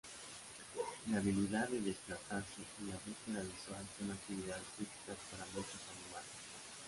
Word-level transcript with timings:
La 1.11 1.17
habilidad 1.17 1.69
de 1.69 1.79
desplazarse 1.79 2.61
y 2.81 2.89
la 2.89 2.95
búsqueda 2.95 3.43
visual 3.43 3.85
son 3.99 4.09
actividades 4.09 4.63
críticas 4.75 5.17
para 5.29 5.45
muchos 5.53 5.79
animales. 5.93 6.31